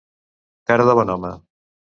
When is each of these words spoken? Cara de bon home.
Cara 0.71 0.87
de 0.89 0.97
bon 1.01 1.15
home. 1.17 1.33